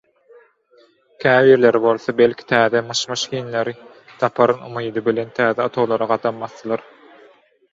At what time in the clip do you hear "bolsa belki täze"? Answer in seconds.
1.83-2.81